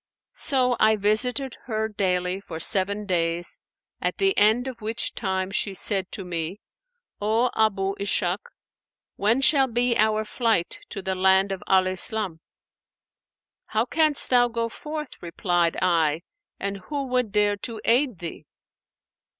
So 0.33 0.75
I 0.79 0.95
visited 0.95 1.57
her 1.65 1.87
daily 1.87 2.39
for 2.39 2.59
seven 2.59 3.05
days, 3.05 3.59
at 4.01 4.17
the 4.17 4.35
end 4.35 4.65
of 4.65 4.81
which 4.81 5.13
time 5.13 5.51
she 5.51 5.75
said 5.75 6.11
to 6.13 6.25
me, 6.25 6.59
'O 7.21 7.51
Abu 7.55 7.93
Ishak, 7.99 8.39
when 9.15 9.41
shall 9.41 9.67
be 9.67 9.95
our 9.95 10.25
flight 10.25 10.79
to 10.89 11.03
the 11.03 11.13
land 11.13 11.51
of 11.51 11.61
Al 11.67 11.85
Islam?' 11.85 12.39
'How 13.67 13.85
canst 13.85 14.31
thou 14.31 14.47
go 14.47 14.69
forth,' 14.69 15.21
replied 15.21 15.77
I, 15.83 16.23
'and 16.59 16.77
who 16.89 17.03
would 17.05 17.31
dare 17.31 17.57
to 17.57 17.79
aid 17.85 18.17
thee?' 18.17 18.47